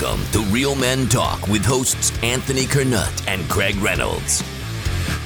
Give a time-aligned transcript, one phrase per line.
[0.00, 4.42] Welcome to Real Men Talk with hosts Anthony Kernut and Craig Reynolds.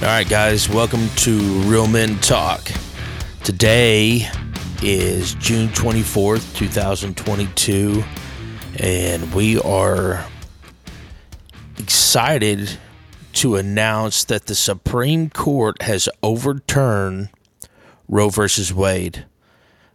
[0.01, 2.69] All right, guys, welcome to Real Men Talk.
[3.45, 4.29] Today
[4.83, 8.03] is June 24th, 2022,
[8.81, 10.27] and we are
[11.79, 12.77] excited
[13.35, 17.29] to announce that the Supreme Court has overturned
[18.09, 19.27] Roe versus Wade.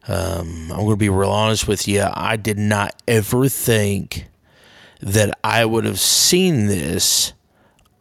[0.07, 2.05] Um, I'm going to be real honest with you.
[2.13, 4.30] I did not ever think
[5.01, 7.33] that I would have seen this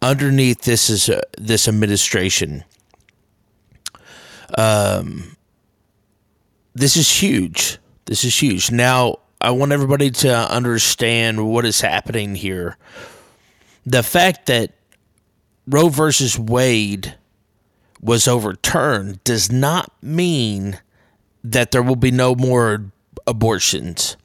[0.02, 2.64] underneath this is uh, this administration.
[4.56, 5.36] Um,
[6.74, 7.78] this is huge.
[8.06, 8.70] This is huge.
[8.70, 12.76] Now, I want everybody to understand what is happening here.
[13.87, 14.73] The fact that
[15.66, 17.16] Roe versus Wade
[18.01, 20.78] was overturned does not mean
[21.45, 22.90] that there will be no more
[23.26, 24.16] abortions.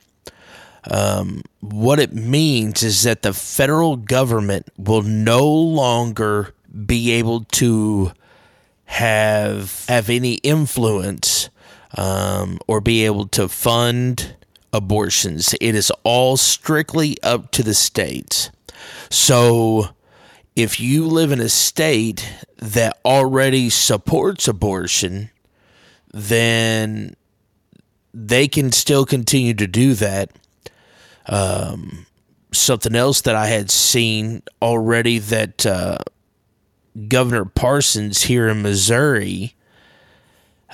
[0.89, 6.53] Um, what it means is that the federal government will no longer
[6.85, 8.11] be able to
[8.85, 11.49] have have any influence
[11.97, 14.35] um, or be able to fund
[14.71, 15.55] abortions.
[15.59, 18.51] It is all strictly up to the states.
[19.09, 19.89] So
[20.55, 25.31] if you live in a state that already supports abortion,
[26.13, 27.15] then
[28.13, 30.31] they can still continue to do that.
[31.27, 32.05] Um,
[32.51, 35.97] something else that I had seen already that uh,
[37.07, 39.55] Governor Parsons here in Missouri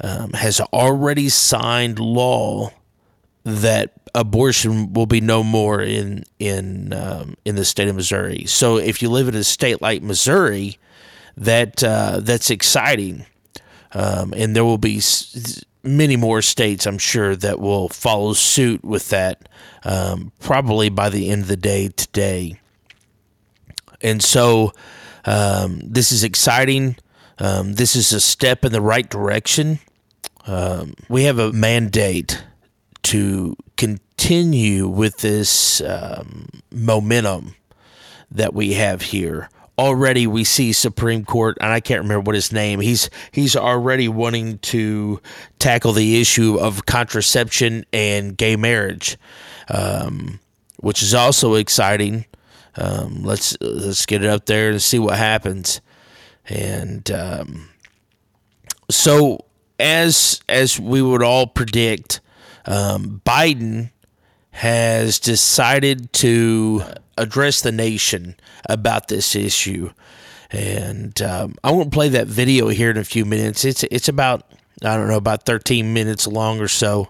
[0.04, 2.72] um, has already signed law
[3.44, 8.46] that abortion will be no more in in um, in the state of Missouri.
[8.46, 10.78] So if you live in a state like Missouri,
[11.38, 13.26] that uh, that's exciting,
[13.94, 18.84] um, and there will be s- many more states, I'm sure, that will follow suit
[18.84, 19.50] with that.
[19.84, 22.60] Um, probably by the end of the day today,
[24.02, 24.74] and so
[25.26, 26.98] um, this is exciting.
[27.40, 29.80] Um, this is a step in the right direction.
[30.46, 32.44] Um, we have a mandate
[33.04, 37.56] to continue with this um, momentum
[38.30, 39.50] that we have here.
[39.82, 42.82] Already, we see Supreme Court, and I can't remember what his name.
[42.82, 45.20] He's he's already wanting to
[45.58, 49.18] tackle the issue of contraception and gay marriage,
[49.70, 50.40] um,
[50.78, 52.26] which is also exciting.
[52.76, 55.82] Um, let's let's get it up there and see what happens.
[56.48, 57.70] And um,
[58.88, 59.46] so,
[59.80, 62.22] as as we would all predict,
[62.68, 63.90] um, Biden
[64.52, 66.84] has decided to
[67.18, 68.36] address the nation
[68.70, 69.92] about this issue,
[70.52, 73.66] and um, I won't play that video here in a few minutes.
[73.66, 74.46] It's it's about
[74.84, 77.10] I don't know about 13 minutes long or so,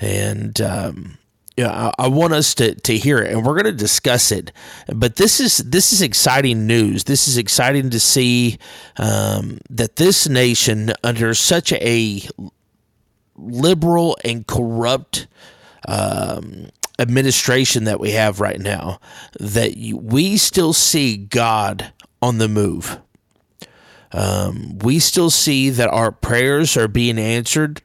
[0.00, 1.18] and um,
[1.56, 4.50] yeah, I, I, want us to, to hear it, and we're going to discuss it.
[4.92, 7.04] But this is this is exciting news.
[7.04, 8.58] This is exciting to see
[8.96, 12.22] um, that this nation, under such a
[13.36, 15.28] liberal and corrupt
[15.86, 16.68] um,
[16.98, 19.00] administration that we have right now,
[19.38, 23.00] that we still see God on the move.
[24.12, 27.82] Um, we still see that our prayers are being answered.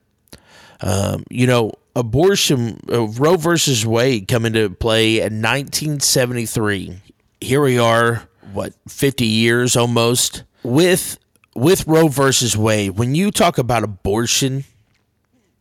[0.81, 7.01] Um, you know, abortion, uh, Roe versus Wade come into play in 1973.
[7.41, 11.17] Here we are, what, 50 years almost with
[11.55, 12.91] with Roe versus Wade.
[12.91, 14.63] When you talk about abortion,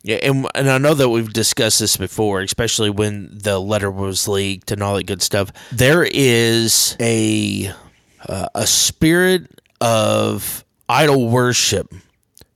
[0.09, 4.27] yeah, and and I know that we've discussed this before, especially when the letter was
[4.27, 5.53] leaked and all that good stuff.
[5.71, 7.71] There is a
[8.27, 11.93] uh, a spirit of idol worship,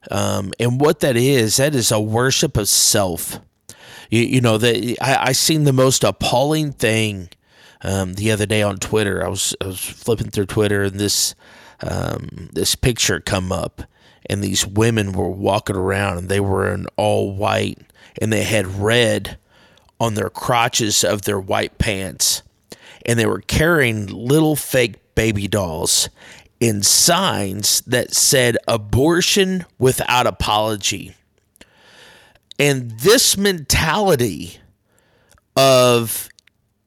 [0.09, 3.39] um, and what that is, that is a worship of self.
[4.09, 7.29] You, you know that I, I seen the most appalling thing
[7.83, 9.23] um, the other day on Twitter.
[9.23, 11.35] I was I was flipping through Twitter and this
[11.83, 13.83] um, this picture come up
[14.29, 17.79] and these women were walking around and they were in all white
[18.21, 19.37] and they had red
[19.99, 22.43] on their crotches of their white pants
[23.05, 26.09] and they were carrying little fake baby dolls
[26.59, 31.15] in signs that said abortion without apology.
[32.57, 34.57] And this mentality
[35.55, 36.29] of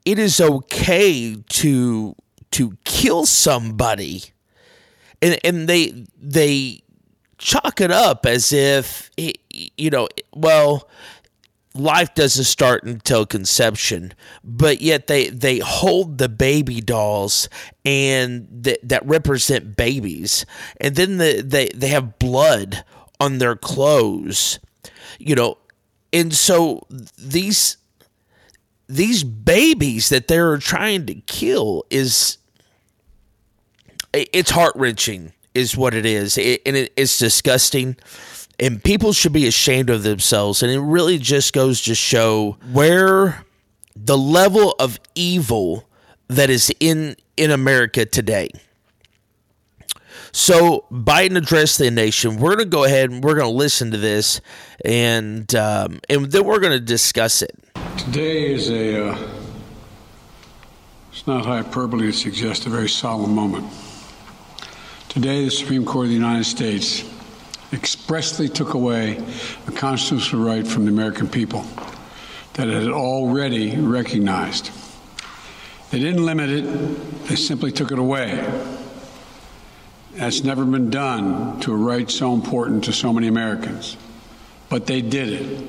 [0.05, 2.15] it is okay to
[2.49, 4.23] to kill somebody
[5.21, 6.81] and and they they
[7.37, 10.89] chalk it up as if you know well
[11.75, 14.11] life doesn't start until conception
[14.43, 17.47] but yet they they hold the baby dolls
[17.85, 20.45] and that that represent babies.
[20.81, 22.83] And then the, they they have blood
[23.19, 24.59] on their clothes
[25.19, 25.57] you know.
[26.13, 26.81] And so
[27.17, 27.77] these
[28.87, 32.37] these babies that they're trying to kill is
[34.13, 37.97] it's heart wrenching, is what it is, it, and it, it's disgusting.
[38.59, 40.63] And people should be ashamed of themselves.
[40.63, 43.45] And it really just goes to show where
[43.95, 45.87] the level of evil
[46.27, 48.49] that is in in America today.
[50.31, 52.37] So Biden addressed the nation.
[52.37, 54.41] We're going to go ahead and we're going to listen to this,
[54.85, 57.57] and um, and then we're going to discuss it.
[57.97, 59.09] Today is a.
[59.09, 59.29] Uh,
[61.11, 63.65] it's not hyperbole to suggest a very solemn moment.
[65.17, 67.03] Today, the Supreme Court of the United States
[67.73, 69.17] expressly took away
[69.65, 71.65] a constitutional right from the American people
[72.53, 74.69] that it had already recognized.
[75.89, 78.47] They didn't limit it, they simply took it away.
[80.13, 83.97] That's never been done to a right so important to so many Americans.
[84.69, 85.67] But they did it.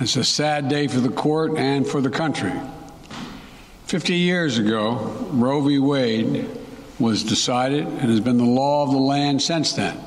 [0.00, 2.52] It's a sad day for the court and for the country.
[3.86, 4.96] 50 years ago,
[5.30, 5.78] Roe v.
[5.78, 6.60] Wade
[6.98, 9.98] was decided and has been the law of the land since then.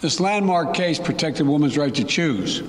[0.00, 2.62] This landmark case protected women's right to choose,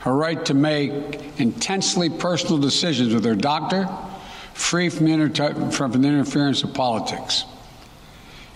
[0.00, 0.92] her right to make
[1.40, 3.88] intensely personal decisions with her doctor
[4.52, 7.44] free from the, inter- from the interference of politics.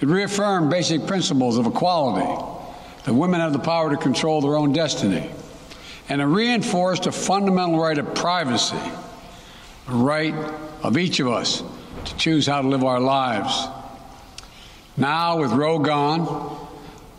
[0.01, 2.27] It reaffirmed basic principles of equality,
[3.05, 5.31] that women have the power to control their own destiny,
[6.09, 8.77] and it reinforced a fundamental right of privacy,
[9.89, 10.35] a right
[10.83, 11.62] of each of us
[12.05, 13.67] to choose how to live our lives.
[14.96, 16.69] Now, with Roe gone,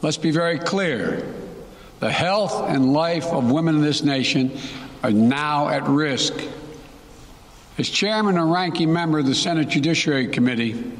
[0.01, 1.33] let's be very clear.
[2.00, 4.57] The health and life of women in this nation
[5.04, 6.33] are now at risk.
[7.77, 10.92] As chairman and ranking member of the Senate Judiciary Committee,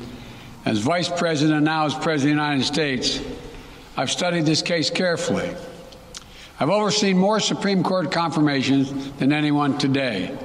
[0.66, 3.22] as vice president and now as president of the United States,
[3.96, 5.56] I've studied this case carefully.
[6.60, 10.38] I've overseen more Supreme Court confirmations than anyone today,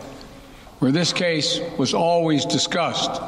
[0.78, 3.20] where this case was always discussed.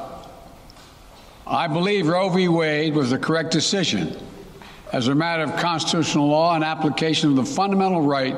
[1.52, 2.48] I believe Roe v.
[2.48, 4.16] Wade was the correct decision
[4.90, 8.34] as a matter of constitutional law and application of the fundamental right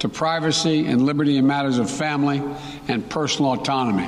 [0.00, 2.42] to privacy and liberty in matters of family
[2.88, 4.06] and personal autonomy.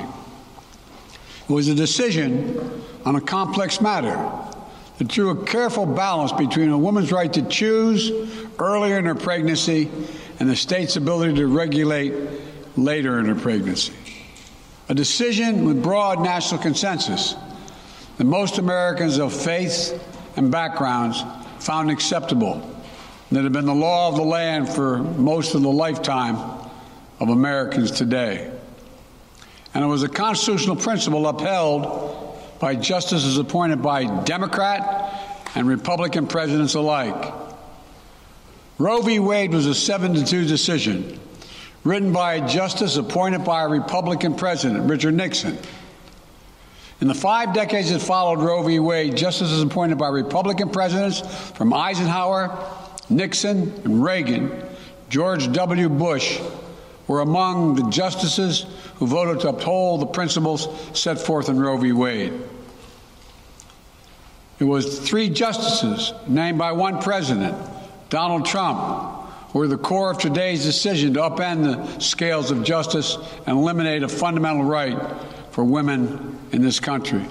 [1.49, 4.15] It was a decision on a complex matter
[4.99, 8.11] that drew a careful balance between a woman's right to choose
[8.59, 9.89] earlier in her pregnancy
[10.39, 12.13] and the state's ability to regulate
[12.77, 13.93] later in her pregnancy.
[14.89, 17.33] A decision with broad national consensus
[18.17, 20.01] that most Americans of faith
[20.35, 21.23] and backgrounds
[21.59, 22.71] found acceptable
[23.31, 26.35] that have been the law of the land for most of the lifetime
[27.19, 28.51] of Americans today.
[29.73, 35.13] And it was a constitutional principle upheld by justices appointed by Democrat
[35.55, 37.33] and Republican presidents alike.
[38.77, 39.19] Roe v.
[39.19, 41.19] Wade was a 7 to 2 decision
[41.83, 45.57] written by a justice appointed by a Republican president, Richard Nixon.
[47.01, 48.79] In the five decades that followed Roe v.
[48.79, 51.19] Wade, justices appointed by Republican presidents
[51.51, 52.57] from Eisenhower
[53.09, 54.63] Nixon and Reagan,
[55.09, 55.89] George W.
[55.89, 56.39] Bush
[57.07, 58.65] were among the justices
[58.95, 61.91] who voted to uphold the principles set forth in Roe v.
[61.91, 62.33] Wade.
[64.57, 67.57] It was three justices named by one president,
[68.09, 73.17] Donald Trump, who were the core of today's decision to upend the scales of justice
[73.45, 74.97] and eliminate a fundamental right
[75.55, 77.25] for women in this country.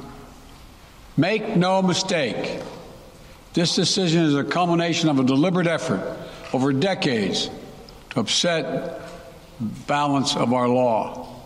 [1.15, 2.63] Make no mistake,
[3.53, 6.17] this decision is a culmination of a deliberate effort
[6.55, 7.51] over decades
[8.11, 9.03] to upset
[9.61, 11.39] balance of our law.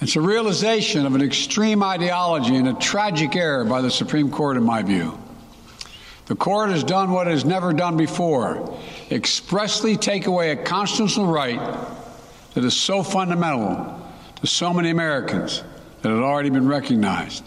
[0.00, 4.56] It's a realization of an extreme ideology and a tragic error by the Supreme Court,
[4.56, 5.18] in my view.
[6.26, 8.78] The court has done what it has never done before
[9.10, 11.58] expressly take away a constitutional right
[12.54, 14.00] that is so fundamental
[14.44, 15.62] to so many Americans
[16.02, 17.42] that had already been recognized.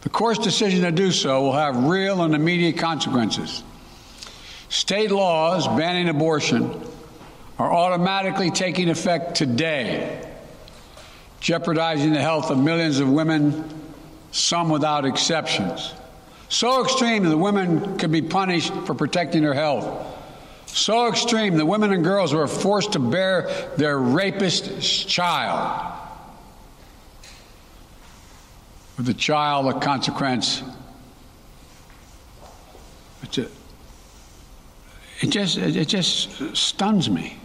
[0.00, 3.62] The court's decision to do so will have real and immediate consequences.
[4.70, 6.80] State laws banning abortion
[7.58, 10.26] are automatically taking effect today,
[11.40, 13.62] jeopardizing the health of millions of women,
[14.30, 15.92] some without exceptions.
[16.48, 20.06] So extreme that the women could be punished for protecting their health.
[20.72, 25.92] So extreme that women and girls were forced to bear their rapist's child
[28.96, 30.62] with the child a consequence.
[33.22, 33.48] It's a,
[35.20, 37.38] it just it just stuns me.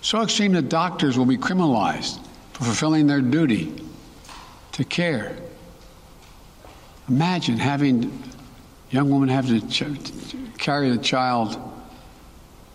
[0.00, 3.82] So extreme that doctors will be criminalized for fulfilling their duty
[4.72, 5.36] to care.
[7.08, 11.58] Imagine having a young woman have to, ch- carry the child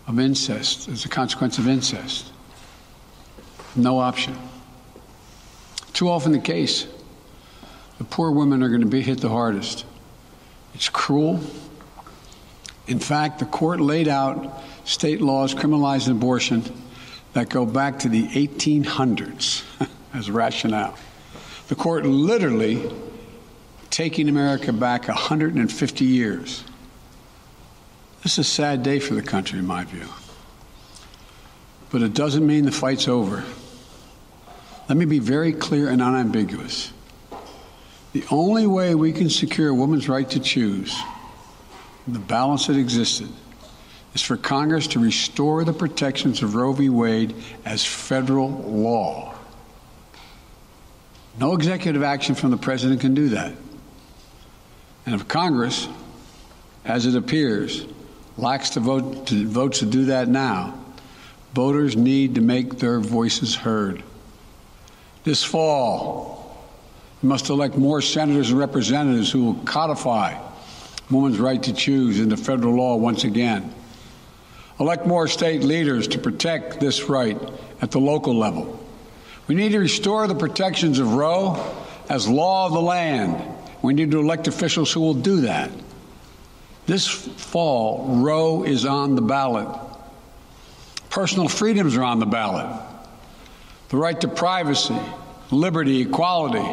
[0.06, 2.32] of incest as a consequence of incest.
[3.74, 4.36] No option.
[5.92, 6.86] Too often the case.
[7.98, 9.84] The poor women are going to be hit the hardest.
[10.74, 11.40] It's cruel.
[12.86, 16.62] In fact, the court laid out state laws criminalizing abortion
[17.32, 19.64] that go back to the 1800s
[20.14, 20.96] as rationale.
[21.68, 22.90] The court literally
[23.90, 26.62] taking America back 150 years.
[28.26, 30.08] This is a sad day for the country, in my view.
[31.92, 33.44] But it doesn't mean the fight's over.
[34.88, 36.92] Let me be very clear and unambiguous.
[38.14, 41.00] The only way we can secure a woman's right to choose,
[42.08, 43.28] the balance that existed,
[44.12, 46.88] is for Congress to restore the protections of Roe v.
[46.88, 47.32] Wade
[47.64, 49.36] as federal law.
[51.38, 53.52] No executive action from the president can do that.
[55.06, 55.86] And if Congress,
[56.84, 57.86] as it appears,
[58.38, 60.78] lacks the vote votes to do that now,
[61.54, 64.02] voters need to make their voices heard.
[65.24, 66.56] This fall,
[67.22, 70.38] we must elect more senators and representatives who will codify
[71.10, 73.72] women's right to choose into federal law once again.
[74.78, 77.38] Elect more state leaders to protect this right
[77.80, 78.78] at the local level.
[79.48, 81.74] We need to restore the protections of Roe
[82.08, 83.42] as law of the land.
[83.82, 85.70] We need to elect officials who will do that.
[86.86, 89.68] This fall, Roe is on the ballot.
[91.10, 92.66] Personal freedoms are on the ballot.
[93.88, 94.98] The right to privacy,
[95.50, 96.64] liberty, equality,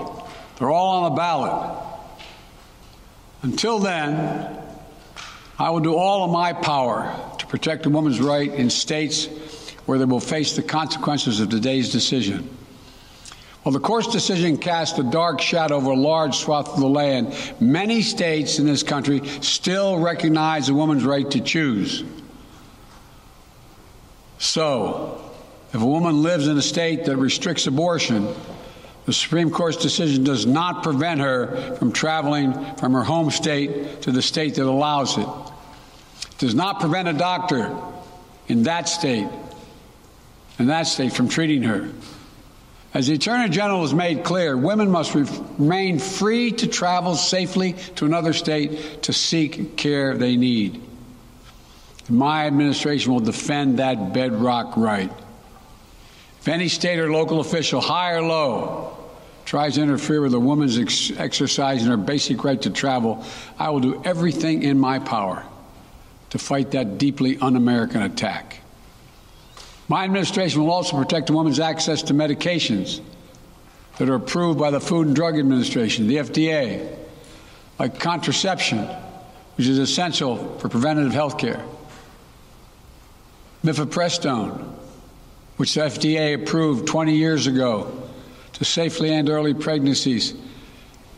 [0.57, 1.83] they're all on the ballot.
[3.41, 4.57] Until then,
[5.57, 9.27] I will do all of my power to protect a woman's right in states
[9.85, 12.49] where they will face the consequences of today's decision.
[13.63, 17.33] While the court's decision cast a dark shadow over a large swath of the land,
[17.61, 22.03] many states in this country still recognize a woman's right to choose.
[24.37, 25.21] So,
[25.73, 28.27] if a woman lives in a state that restricts abortion,
[29.05, 34.11] the Supreme Court's decision does not prevent her from traveling from her home state to
[34.11, 35.27] the state that allows it.
[35.27, 37.73] It does not prevent a doctor
[38.49, 39.27] in that state,
[40.59, 41.89] in that state, from treating her.
[42.93, 48.05] As the Attorney General has made clear, women must remain free to travel safely to
[48.05, 50.79] another state to seek care they need.
[52.07, 55.11] My administration will defend that bedrock right.
[56.39, 58.95] If any state or local official, high or low,
[59.45, 63.25] tries to interfere with a woman's ex- exercising her basic right to travel,
[63.57, 65.43] I will do everything in my power
[66.29, 68.62] to fight that deeply un American attack.
[69.93, 72.99] My administration will also protect a woman's access to medications
[73.99, 76.97] that are approved by the Food and Drug Administration, the FDA,
[77.77, 78.87] like contraception,
[79.55, 81.63] which is essential for preventative health care,
[83.63, 84.63] mifepristone,
[85.57, 88.09] which the FDA approved 20 years ago
[88.53, 90.33] to safely end early pregnancies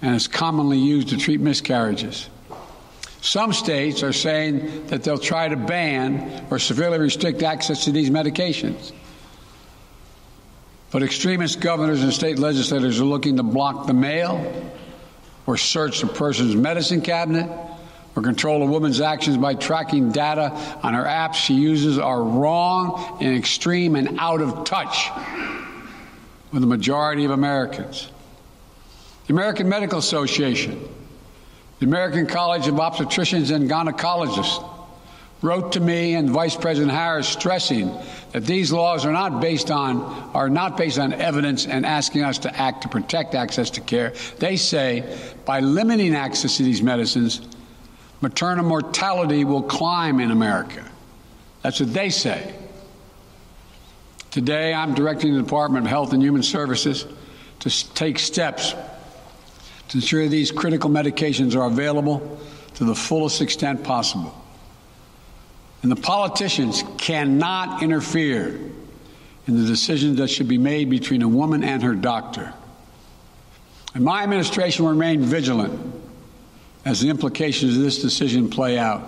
[0.02, 2.30] and is commonly used to treat miscarriages.
[3.26, 8.12] Some states are saying that they'll try to ban or severely restrict access to these
[8.12, 8.92] medications.
[10.92, 14.72] But extremist governors and state legislators are looking to block the mail
[15.48, 17.50] or search a person's medicine cabinet
[18.16, 20.52] or control a woman's actions by tracking data
[20.84, 25.10] on her apps she uses are wrong and extreme and out of touch
[26.52, 28.08] with the majority of Americans.
[29.26, 30.95] The American Medical Association
[31.80, 34.72] the American College of Obstetricians and Gynecologists
[35.42, 37.94] wrote to me and Vice President Harris stressing
[38.32, 39.98] that these laws are not based on
[40.34, 44.14] are not based on evidence and asking us to act to protect access to care.
[44.40, 47.42] They say by limiting access to these medicines,
[48.22, 50.84] maternal mortality will climb in America.
[51.62, 52.56] That's what they say.
[54.32, 57.06] Today, I'm directing the Department of Health and Human Services
[57.60, 58.74] to take steps
[59.90, 62.40] to ensure these critical medications are available
[62.76, 64.34] to the fullest extent possible.
[65.82, 68.60] And the politicians cannot interfere
[69.48, 72.54] in the decisions that should be made between a woman and her doctor.
[73.94, 75.94] And my administration will remain vigilant
[76.84, 79.04] as the implications of this decision play out.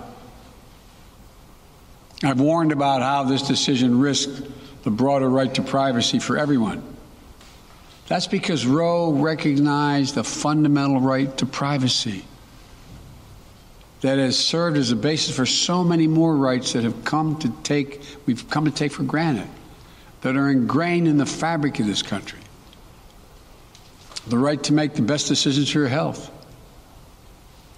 [2.23, 4.41] I've warned about how this decision risks
[4.83, 6.81] the broader right to privacy for everyone.
[8.07, 12.23] That's because Roe recognized the fundamental right to privacy
[14.01, 17.49] that has served as a basis for so many more rights that have come to
[17.63, 19.47] take we've come to take for granted
[20.21, 22.39] that are ingrained in the fabric of this country.
[24.27, 26.31] The right to make the best decisions for your health.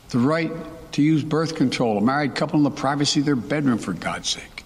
[0.09, 0.51] The right
[0.93, 4.29] to use birth control, a married couple in the privacy of their bedroom, for God's
[4.29, 4.63] sake.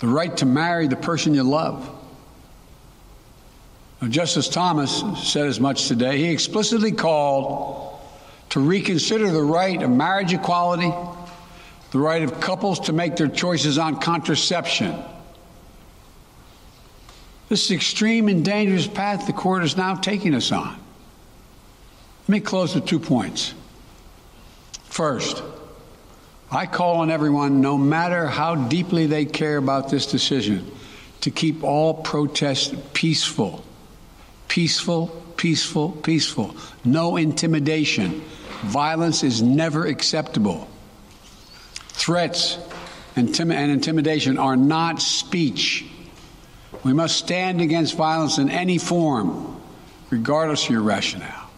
[0.00, 1.88] The right to marry the person you love
[4.08, 6.18] Justice Thomas said as much today.
[6.18, 8.00] He explicitly called
[8.50, 10.92] to reconsider the right of marriage equality,
[11.90, 14.94] the right of couples to make their choices on contraception.
[17.48, 20.78] This is extreme and dangerous path the court is now taking us on.
[22.22, 23.54] Let me close with two points.
[24.84, 25.42] First,
[26.50, 30.70] I call on everyone, no matter how deeply they care about this decision,
[31.22, 33.63] to keep all protests peaceful.
[34.54, 36.54] Peaceful, peaceful, peaceful.
[36.84, 38.22] No intimidation.
[38.62, 40.68] Violence is never acceptable.
[41.88, 42.56] Threats
[43.16, 45.84] and, intimidation are not speech.
[46.84, 49.60] We must stand against violence in any form,
[50.10, 51.50] regardless of your rationale.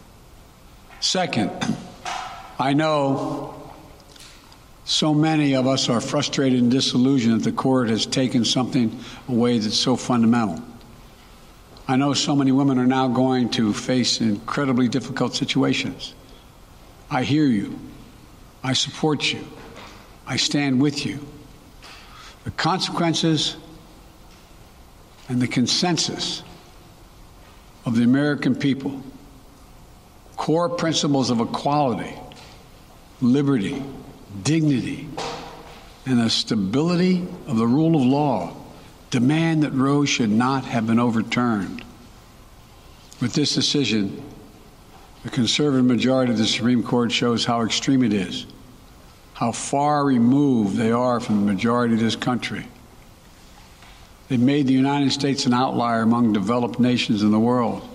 [1.01, 1.51] Second,
[2.59, 3.55] I know
[4.87, 8.99] so many of us are frustrated and disillusioned that the court has taken something
[9.29, 10.65] away that's so fundamental.
[11.89, 16.15] I know so many women are now going to face incredibly difficult situations.
[17.11, 17.79] I hear you.
[18.65, 19.47] I support you.
[20.27, 21.25] I stand with you.
[22.43, 23.57] The consequences
[25.29, 26.43] and the consensus
[27.85, 29.01] of the American people,
[30.37, 32.15] core principles of equality,
[33.21, 33.81] liberty,
[34.43, 35.09] dignity,
[36.05, 38.57] and the stability of the rule of law
[39.11, 41.85] demand that Roe should not have been overturned.
[43.21, 44.23] With this decision,
[45.23, 48.47] the conservative majority of the Supreme Court shows how extreme it is,
[49.35, 52.67] how far removed they are from the majority of this country.
[54.29, 57.89] They've made the United States an outlier among developed nations in the world.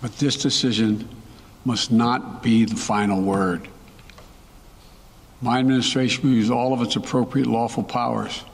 [0.00, 1.08] But this decision
[1.64, 3.68] must not be the final word.
[5.40, 8.44] My administration will use all of its appropriate lawful powers.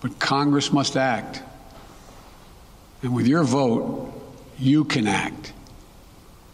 [0.00, 1.42] But Congress must act.
[3.02, 4.12] And with your vote,
[4.58, 5.52] you can act.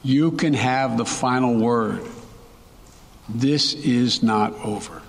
[0.03, 2.07] You can have the final word.
[3.29, 5.03] This is not over.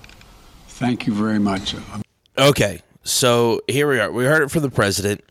[0.68, 1.76] Thank you very much.
[2.38, 4.12] Okay, so here we are.
[4.12, 5.24] We heard it from the president,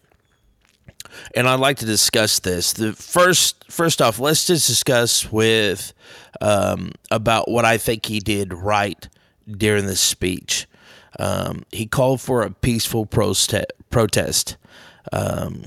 [1.35, 2.73] and I'd like to discuss this.
[2.73, 5.93] The first, first off, let's just discuss with
[6.41, 9.09] um, about what I think he did right
[9.49, 10.67] during this speech.
[11.19, 14.57] Um, he called for a peaceful proste- protest.
[15.13, 15.65] Um,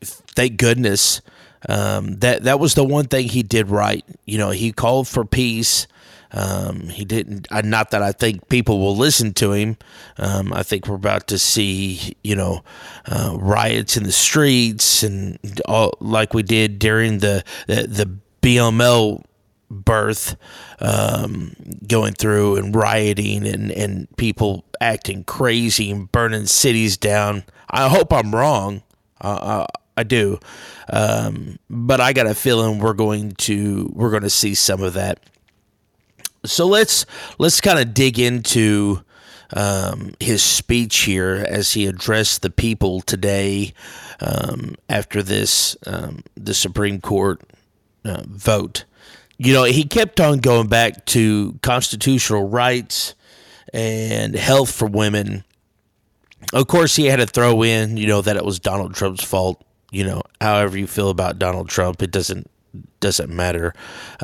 [0.00, 1.20] thank goodness
[1.68, 4.04] um, that that was the one thing he did right.
[4.26, 5.86] You know, he called for peace.
[6.30, 7.48] Um, he didn't.
[7.50, 9.78] Uh, not that I think people will listen to him.
[10.18, 12.62] Um, I think we're about to see, you know,
[13.06, 18.10] uh, riots in the streets and all like we did during the the, the
[18.42, 19.24] BML
[19.70, 20.36] birth
[20.80, 21.54] um,
[21.86, 27.44] going through and rioting and, and people acting crazy and burning cities down.
[27.70, 28.82] I hope I'm wrong.
[29.20, 30.38] Uh, I do,
[30.90, 34.94] um, but I got a feeling we're going to we're going to see some of
[34.94, 35.18] that.
[36.44, 37.04] So let's
[37.38, 39.02] let's kind of dig into
[39.52, 43.74] um, his speech here as he addressed the people today
[44.20, 47.40] um, after this um, the Supreme Court
[48.04, 48.84] uh, vote
[49.38, 53.14] you know, he kept on going back to constitutional rights
[53.72, 55.44] and health for women.
[56.52, 59.64] Of course, he had to throw in, you know, that it was Donald Trump's fault.
[59.90, 62.50] You know, however you feel about Donald Trump, it doesn't
[63.00, 63.72] doesn't matter.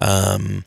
[0.02, 0.64] Um,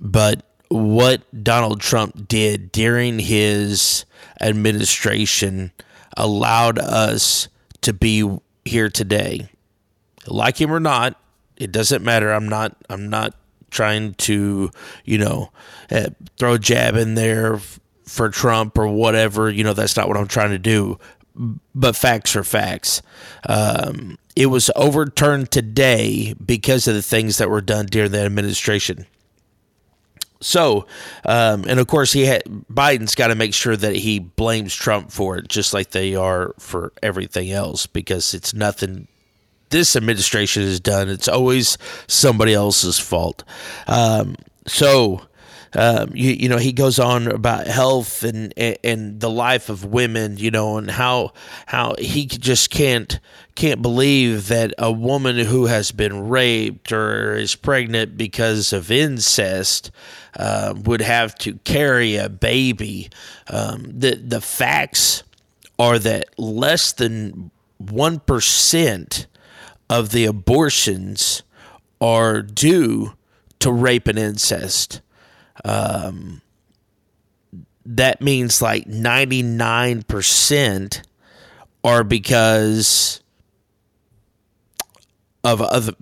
[0.00, 4.04] but what Donald Trump did during his
[4.40, 5.72] administration
[6.16, 7.48] allowed us
[7.82, 9.48] to be here today.
[10.26, 11.18] Like him or not,
[11.56, 12.30] it doesn't matter.
[12.30, 12.76] I'm not.
[12.90, 13.34] I'm not
[13.70, 14.70] trying to,
[15.04, 15.50] you know,
[15.90, 17.60] uh, throw a jab in there
[18.04, 19.50] for Trump or whatever.
[19.50, 20.98] You know, that's not what I'm trying to do.
[21.74, 23.00] But facts are facts.
[23.48, 29.06] Um, it was overturned today because of the things that were done during the administration.
[30.40, 30.86] So,
[31.24, 35.10] um, and of course, he had, Biden's got to make sure that he blames Trump
[35.10, 39.08] for it, just like they are for everything else, because it's nothing
[39.70, 41.08] this administration has done.
[41.08, 43.44] It's always somebody else's fault.
[43.86, 45.22] Um, so,
[45.74, 49.84] um, you, you know, he goes on about health and, and, and the life of
[49.84, 51.32] women, you know, and how
[51.66, 53.20] how he just can't
[53.54, 59.90] can't believe that a woman who has been raped or is pregnant because of incest
[60.36, 63.10] uh, would have to carry a baby.
[63.48, 65.22] Um, the the facts
[65.78, 69.26] are that less than one percent
[69.90, 71.42] of the abortions
[72.00, 73.14] are due
[73.60, 75.00] to rape and incest.
[75.64, 76.42] Um,
[77.84, 81.02] that means like 99%
[81.84, 83.20] are because
[85.42, 85.92] of other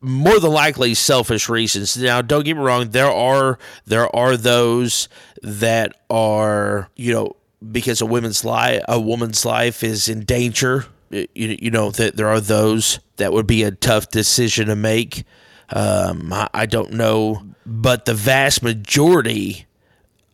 [0.00, 1.96] more than likely selfish reasons.
[1.96, 5.08] Now, don't get me wrong, there are there are those
[5.42, 7.36] that are, you know,
[7.72, 10.86] because a woman's life a woman's life is in danger.
[11.14, 15.24] You, you know that there are those that would be a tough decision to make.
[15.70, 19.66] Um, I, I don't know, but the vast majority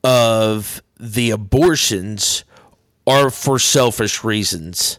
[0.02, 2.44] of the abortions
[3.06, 4.98] are for selfish reasons.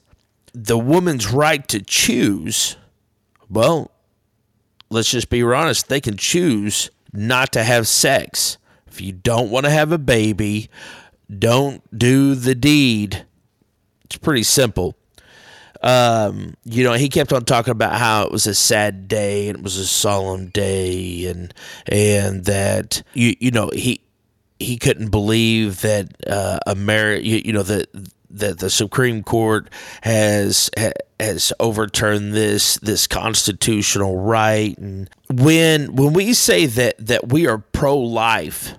[0.54, 2.76] The woman's right to choose,
[3.50, 3.92] well,
[4.90, 8.58] let's just be honest, they can choose not to have sex.
[8.88, 10.70] If you don't want to have a baby,
[11.40, 13.26] don't do the deed.
[14.06, 14.96] It's pretty simple.
[15.84, 19.58] Um, you know, he kept on talking about how it was a sad day and
[19.60, 21.54] it was a solemn day and
[21.88, 24.02] and that you you know he
[24.62, 27.88] he couldn't believe that uh, America, you, you know, that
[28.30, 29.70] that the Supreme Court
[30.02, 30.70] has
[31.20, 34.78] has overturned this this constitutional right.
[34.78, 38.76] And when when we say that that we are pro life,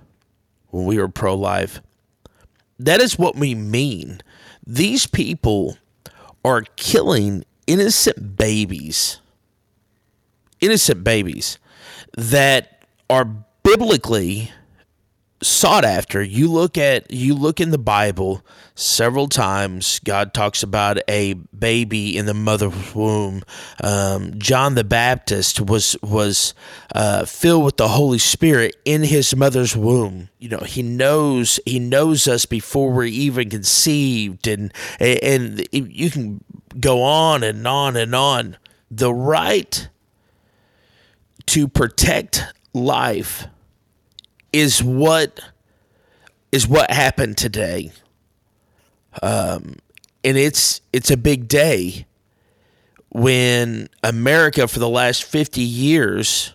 [0.69, 1.81] when we are pro life,
[2.79, 4.21] that is what we mean.
[4.65, 5.77] These people
[6.43, 9.19] are killing innocent babies,
[10.61, 11.57] innocent babies
[12.17, 13.25] that are
[13.63, 14.51] biblically
[15.43, 16.21] sought after.
[16.21, 18.43] You look at you look in the Bible
[18.75, 19.99] several times.
[19.99, 23.43] God talks about a baby in the mother's womb.
[23.83, 26.53] Um, John the Baptist was was
[26.95, 30.29] uh, filled with the Holy Spirit in his mother's womb.
[30.39, 36.43] You know, he knows he knows us before we're even conceived, and and you can
[36.79, 38.57] go on and on and on.
[38.89, 39.89] The right
[41.47, 43.47] to protect life
[44.53, 45.41] is what
[46.51, 47.91] is what happened today.
[49.21, 49.77] Um,
[50.23, 52.05] and it's it's a big day
[53.09, 56.53] when America for the last 50 years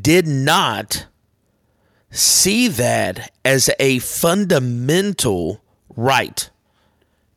[0.00, 1.06] did not
[2.10, 5.62] see that as a fundamental
[5.96, 6.50] right.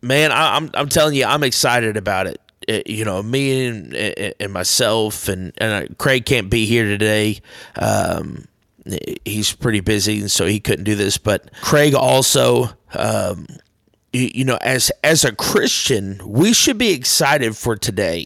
[0.01, 2.41] Man, I, am I'm, I'm telling you, I'm excited about it.
[2.67, 7.41] it you know, me and, and myself and, and Craig can't be here today.
[7.75, 8.45] Um,
[9.25, 11.17] he's pretty busy, and so he couldn't do this.
[11.17, 13.47] But Craig also, um,
[14.13, 18.25] you, you know, as as a Christian, we should be excited for today.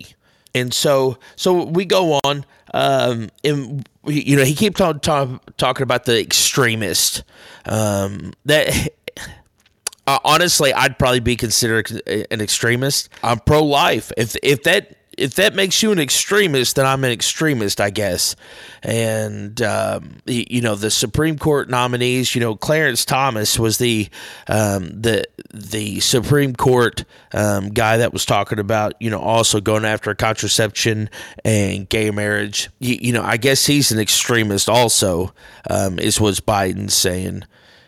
[0.53, 5.83] And so, so we go on, um, and you know, he keeps on talk, talking
[5.83, 7.23] about the extremist.
[7.65, 8.89] Um, that
[10.07, 13.09] uh, honestly, I'd probably be considered an extremist.
[13.21, 14.13] I'm pro life.
[14.17, 18.35] If if that if that makes you an extremist, then I'm an extremist, I guess.
[18.83, 22.35] And um, you know, the Supreme Court nominees.
[22.35, 24.09] You know, Clarence Thomas was the
[24.47, 29.85] um, the the Supreme Court um, guy that was talking about you know also going
[29.85, 31.09] after contraception
[31.43, 32.69] and gay marriage.
[32.79, 35.33] You, you know, I guess he's an extremist also.
[35.69, 37.43] Um, is what Biden's saying.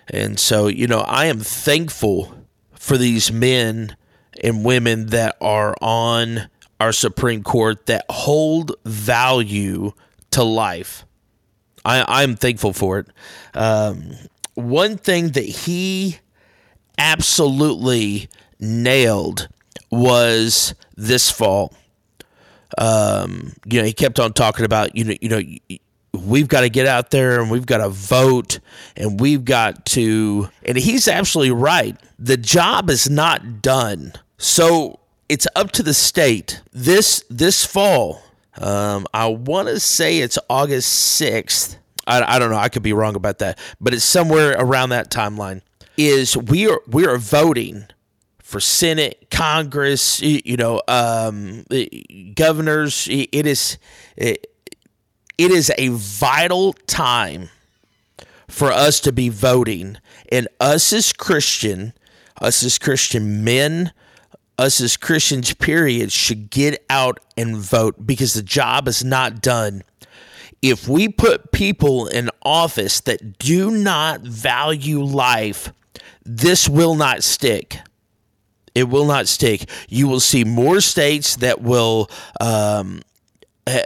[0.09, 2.33] And so, you know, I am thankful
[2.73, 3.95] for these men
[4.41, 9.93] and women that are on our Supreme Court that hold value
[10.31, 11.05] to life.
[11.83, 13.07] I, I'm thankful for it.
[13.53, 14.11] Um,
[14.55, 16.19] one thing that he
[16.97, 19.47] absolutely nailed
[19.91, 21.73] was this fall.
[22.77, 25.77] Um, you know, he kept on talking about you know, you know,
[26.13, 28.59] we've got to get out there and we've got to vote
[28.95, 31.95] and we've got to, and he's absolutely right.
[32.19, 34.13] The job is not done.
[34.37, 38.21] So it's up to the state this this fall.
[38.59, 41.77] Um, I want to say it's August sixth.
[42.07, 42.57] I, I don't know.
[42.57, 45.61] I could be wrong about that, but it's somewhere around that timeline.
[45.97, 47.87] Is we are we are voting
[48.47, 51.65] for Senate, Congress, you know, um,
[52.33, 53.07] governors.
[53.11, 53.77] It is
[54.15, 54.47] it,
[55.37, 57.49] it is a vital time
[58.47, 59.97] for us to be voting,
[60.31, 61.93] and us as Christian,
[62.39, 63.91] us as Christian men,
[64.57, 69.83] us as Christians, period, should get out and vote because the job is not done.
[70.61, 75.71] If we put people in office that do not value life,
[76.25, 77.77] this will not stick.
[78.73, 79.69] It will not stick.
[79.87, 83.01] You will see more states that will um,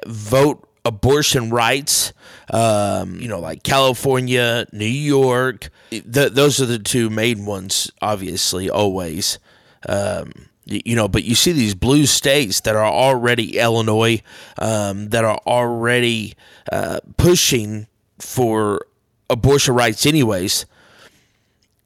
[0.05, 2.13] vote abortion rights.
[2.49, 5.69] Um, you know, like California, New York.
[5.91, 9.39] those are the two main ones, obviously, always.
[9.87, 10.31] Um,
[10.71, 14.21] you know, but you see these blue states that are already Illinois,
[14.57, 16.33] um, that are already
[16.71, 17.87] uh, pushing
[18.19, 18.85] for
[19.29, 20.65] abortion rights, anyways.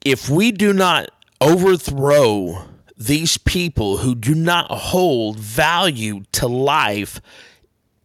[0.03, 1.09] If we do not
[1.41, 2.65] overthrow
[2.97, 7.19] these people who do not hold value to life,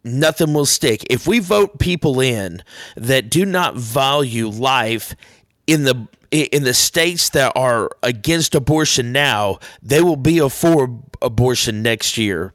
[0.03, 1.05] nothing will stick.
[1.09, 2.63] If we vote people in
[2.95, 5.15] that do not value life
[5.67, 11.81] in the in the states that are against abortion now, they will be for abortion
[11.83, 12.53] next year.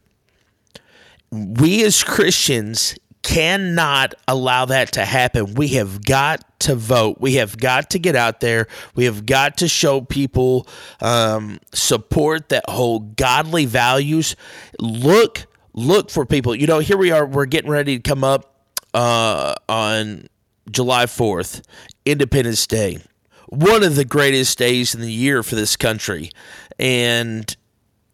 [1.31, 5.55] We as Christians cannot allow that to happen.
[5.55, 7.21] We have got to vote.
[7.21, 8.69] We have got to get out there.
[8.95, 10.69] We have got to show people
[11.01, 14.37] um, support that hold godly values.
[14.79, 16.55] Look, look for people.
[16.55, 17.27] You know, here we are.
[17.27, 18.63] We're getting ready to come up
[18.95, 20.29] uh, on
[20.71, 21.63] July 4th,
[22.05, 23.01] Independence Day.
[23.49, 26.31] One of the greatest days in the year for this country.
[26.79, 27.57] And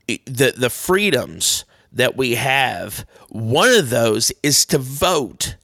[0.06, 5.56] the the freedoms that we have, one of those is to vote.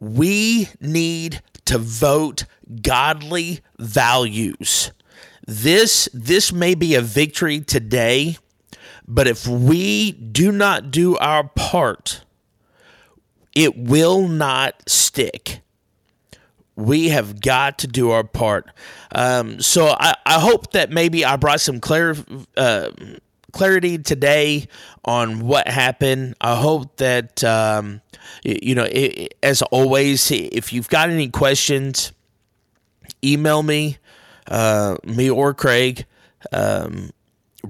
[0.00, 2.44] We need to vote
[2.82, 4.92] godly values.
[5.46, 8.36] This this may be a victory today,
[9.06, 12.22] but if we do not do our part,
[13.54, 15.62] it will not stick.
[16.78, 18.70] We have got to do our part.
[19.12, 22.14] Um, so I, I hope that maybe I brought some clar-
[22.56, 22.90] uh,
[23.50, 24.68] clarity today
[25.04, 26.36] on what happened.
[26.40, 28.00] I hope that, um,
[28.44, 32.12] you know, it, as always, if you've got any questions,
[33.24, 33.98] email me,
[34.46, 36.06] uh, me or Craig,
[36.52, 37.10] um,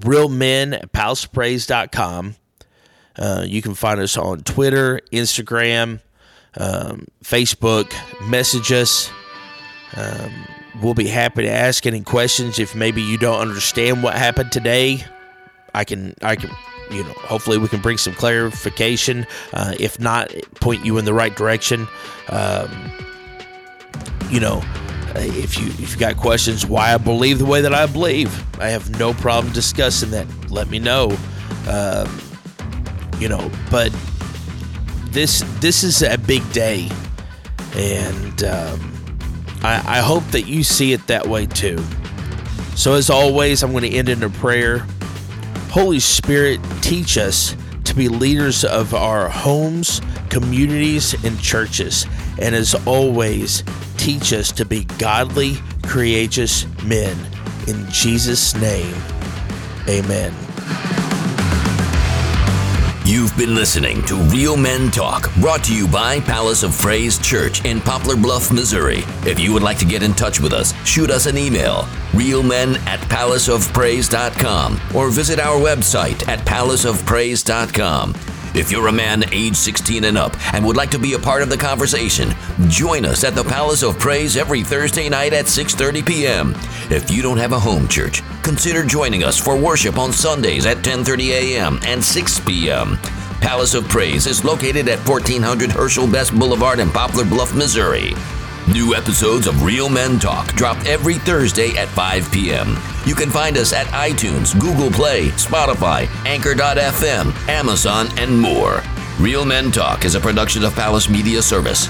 [0.05, 2.35] real men at palacepraise.com.
[3.17, 5.99] Uh, you can find us on Twitter, Instagram,
[6.59, 7.91] um, Facebook,
[8.29, 9.09] message us.
[9.95, 10.31] Um,
[10.81, 15.03] we'll be happy to ask any questions if maybe you don't understand what happened today.
[15.73, 16.51] I can I can
[16.91, 19.25] you know hopefully we can bring some clarification.
[19.53, 21.87] Uh, if not, point you in the right direction.
[22.29, 22.91] Um,
[24.29, 24.61] you know.
[25.15, 28.29] Uh, if you if you got questions why I believe the way that I believe,
[28.61, 30.27] I have no problem discussing that.
[30.51, 31.17] Let me know.
[31.67, 32.21] Um,
[33.19, 33.91] you know, but
[35.11, 36.89] this this is a big day,
[37.75, 38.93] and um,
[39.63, 41.83] I, I hope that you see it that way too.
[42.75, 44.85] So as always, I'm going to end in a prayer.
[45.69, 52.05] Holy Spirit, teach us to be leaders of our homes, communities, and churches.
[52.39, 53.63] And as always,
[53.97, 57.17] teach us to be godly, courageous men.
[57.67, 58.95] In Jesus' name,
[59.87, 60.48] amen.
[63.09, 67.65] You've been listening to Real Men Talk, brought to you by Palace of Praise Church
[67.65, 68.99] in Poplar Bluff, Missouri.
[69.25, 72.75] If you would like to get in touch with us, shoot us an email, realmen
[72.85, 78.13] at palaceofpraise.com, or visit our website at palaceofpraise.com.
[78.59, 81.41] If you're a man age 16 and up and would like to be a part
[81.41, 82.33] of the conversation,
[82.67, 86.53] join us at the Palace of Praise every Thursday night at 6:30 p.m.
[86.91, 90.79] If you don't have a home church, consider joining us for worship on Sundays at
[90.79, 91.79] 10:30 a.m.
[91.83, 92.97] and 6 p.m.
[93.39, 98.13] Palace of Praise is located at 1400 Herschel Best Boulevard in Poplar Bluff, Missouri.
[98.71, 102.77] New episodes of Real Men Talk drop every Thursday at 5 p.m.
[103.03, 108.83] You can find us at iTunes, Google Play, Spotify, Anchor.fm, Amazon, and more.
[109.19, 111.87] Real Men Talk is a production of Palace Media Service.